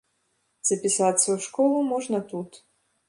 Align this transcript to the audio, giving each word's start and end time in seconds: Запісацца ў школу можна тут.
Запісацца 0.69 1.23
ў 1.23 1.37
школу 1.45 1.77
можна 1.91 2.25
тут. 2.33 2.61